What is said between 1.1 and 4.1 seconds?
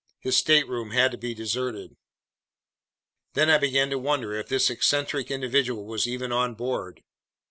to be deserted. Then I began to